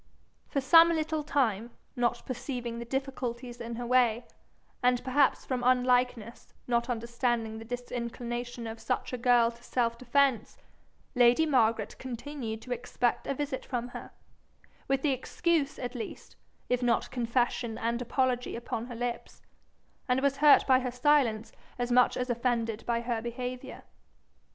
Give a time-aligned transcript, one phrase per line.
[0.47, 4.25] For some little time, not perceiving the difficulties in her way,
[4.81, 10.57] and perhaps from unlikeness not understanding the disinclination of such a girl to self defence,
[11.13, 14.09] lady Margaret continued to expect a visit from her,
[14.87, 16.35] with excuse at least,
[16.67, 19.43] if not confession and apology upon her lips,
[20.09, 23.83] and was hurt by her silence as much as offended by her behaviour.